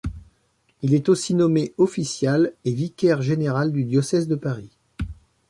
[0.81, 4.71] Il est aussi nommé official et vicaire-général du diocèse de Paris.